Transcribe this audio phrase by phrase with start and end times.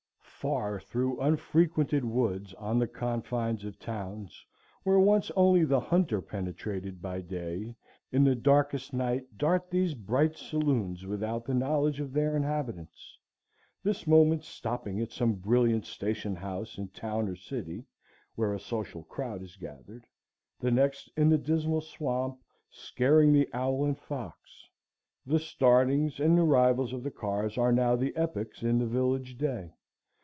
[0.43, 4.43] Far through unfrequented woods on the confines of towns,
[4.81, 7.75] where once only the hunter penetrated by day,
[8.11, 13.19] in the darkest night dart these bright saloons without the knowledge of their inhabitants;
[13.83, 17.85] this moment stopping at some brilliant station house in town or city,
[18.33, 20.07] where a social crowd is gathered,
[20.59, 22.39] the next in the Dismal Swamp,
[22.71, 24.67] scaring the owl and fox.
[25.23, 29.75] The startings and arrivals of the cars are now the epochs in the village day.